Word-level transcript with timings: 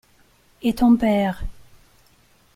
Et 0.63 0.73
ton 0.73 0.95
père!... 0.97 1.43